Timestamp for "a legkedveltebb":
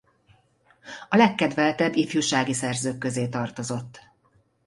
1.09-1.95